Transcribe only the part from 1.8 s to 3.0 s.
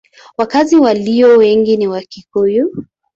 Wakikuyu.